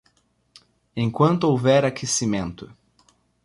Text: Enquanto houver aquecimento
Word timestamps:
Enquanto 1.03 1.45
houver 1.47 1.85
aquecimento 1.85 2.65